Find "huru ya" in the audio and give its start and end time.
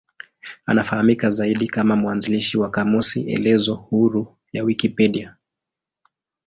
3.75-4.63